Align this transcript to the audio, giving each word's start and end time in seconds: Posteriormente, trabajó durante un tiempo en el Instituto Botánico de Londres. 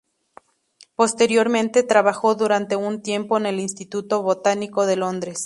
Posteriormente, 0.95 1.83
trabajó 1.83 2.33
durante 2.33 2.75
un 2.75 3.03
tiempo 3.03 3.37
en 3.37 3.45
el 3.45 3.59
Instituto 3.59 4.23
Botánico 4.23 4.87
de 4.87 4.95
Londres. 4.95 5.39